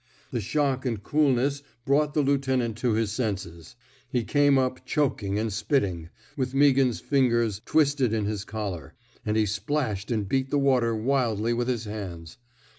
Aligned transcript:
The 0.31 0.41
shock 0.41 0.83
and 0.83 1.03
coolness 1.03 1.61
brought 1.85 2.15
the 2.15 2.23
lieu 2.23 2.39
tenant 2.39 2.75
to 2.79 2.93
his 2.93 3.11
senses. 3.11 3.75
He 4.09 4.23
came 4.23 4.57
up, 4.57 4.83
choking 4.83 5.37
and 5.37 5.53
spitting, 5.53 6.09
with 6.35 6.55
Meaghan 6.55 6.91
's 6.91 6.99
fingers 6.99 7.61
twisted 7.65 8.11
in 8.11 8.25
his 8.25 8.43
collar; 8.43 8.95
and 9.23 9.37
he 9.37 9.45
splashed 9.45 10.09
and 10.09 10.27
beat 10.27 10.49
the 10.49 10.57
water 10.57 10.95
wildly 10.95 11.53
with 11.53 11.67
his 11.67 11.83
hands. 11.85 12.39